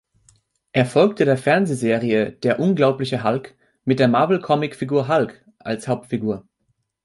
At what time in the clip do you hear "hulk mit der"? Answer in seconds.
3.23-4.07